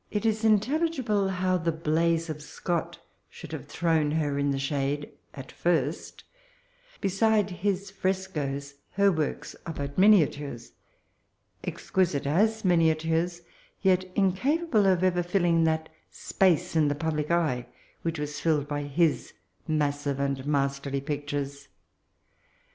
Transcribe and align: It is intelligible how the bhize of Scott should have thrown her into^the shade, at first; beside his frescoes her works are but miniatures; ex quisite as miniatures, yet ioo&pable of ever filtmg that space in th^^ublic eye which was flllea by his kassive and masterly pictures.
It 0.09 0.25
is 0.25 0.43
intelligible 0.43 1.29
how 1.29 1.57
the 1.57 1.71
bhize 1.71 2.27
of 2.27 2.41
Scott 2.41 2.97
should 3.29 3.51
have 3.51 3.67
thrown 3.67 4.09
her 4.09 4.33
into^the 4.33 4.59
shade, 4.59 5.11
at 5.35 5.51
first; 5.51 6.23
beside 7.01 7.51
his 7.51 7.91
frescoes 7.91 8.73
her 8.93 9.11
works 9.11 9.55
are 9.67 9.73
but 9.75 9.99
miniatures; 9.99 10.71
ex 11.63 11.91
quisite 11.91 12.25
as 12.25 12.65
miniatures, 12.65 13.43
yet 13.83 14.11
ioo&pable 14.15 14.87
of 14.91 15.03
ever 15.03 15.21
filtmg 15.21 15.65
that 15.65 15.87
space 16.09 16.75
in 16.75 16.89
th^^ublic 16.89 17.29
eye 17.29 17.67
which 18.01 18.17
was 18.17 18.31
flllea 18.31 18.67
by 18.67 18.81
his 18.81 19.33
kassive 19.69 20.17
and 20.17 20.47
masterly 20.47 20.99
pictures. 21.01 21.67